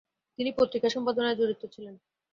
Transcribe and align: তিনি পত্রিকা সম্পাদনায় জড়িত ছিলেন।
তিনি 0.39 0.49
পত্রিকা 0.57 0.87
সম্পাদনায় 0.89 1.37
জড়িত 1.39 1.61
ছিলেন। 1.73 1.95